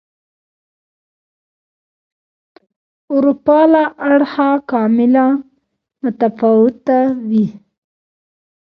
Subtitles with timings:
[3.13, 5.27] اروپا له اړخه کاملا
[6.03, 7.45] متفاوته وه.